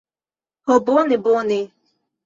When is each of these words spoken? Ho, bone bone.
Ho, 0.71 0.79
bone 0.89 1.21
bone. 1.29 1.61